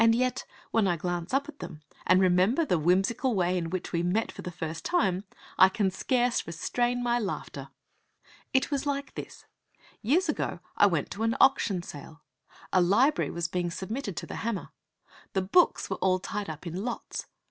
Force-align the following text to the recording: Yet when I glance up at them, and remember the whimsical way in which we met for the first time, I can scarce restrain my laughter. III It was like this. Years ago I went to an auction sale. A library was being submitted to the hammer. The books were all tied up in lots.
Yet 0.03 0.45
when 0.71 0.87
I 0.87 0.97
glance 0.97 1.31
up 1.31 1.47
at 1.47 1.59
them, 1.59 1.83
and 2.07 2.19
remember 2.19 2.65
the 2.65 2.79
whimsical 2.79 3.35
way 3.35 3.55
in 3.55 3.69
which 3.69 3.91
we 3.91 4.01
met 4.01 4.31
for 4.31 4.41
the 4.41 4.49
first 4.49 4.83
time, 4.83 5.25
I 5.59 5.69
can 5.69 5.91
scarce 5.91 6.47
restrain 6.47 7.03
my 7.03 7.19
laughter. 7.19 7.69
III 7.69 8.33
It 8.53 8.71
was 8.71 8.87
like 8.87 9.13
this. 9.13 9.45
Years 10.01 10.27
ago 10.27 10.59
I 10.75 10.87
went 10.87 11.11
to 11.11 11.21
an 11.21 11.37
auction 11.39 11.83
sale. 11.83 12.23
A 12.73 12.81
library 12.81 13.29
was 13.29 13.47
being 13.47 13.69
submitted 13.69 14.17
to 14.17 14.25
the 14.25 14.37
hammer. 14.37 14.69
The 15.33 15.43
books 15.43 15.87
were 15.87 15.97
all 15.97 16.17
tied 16.17 16.49
up 16.49 16.65
in 16.65 16.83
lots. 16.83 17.27